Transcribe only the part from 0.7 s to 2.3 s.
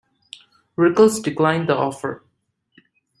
Rickles declined the offer.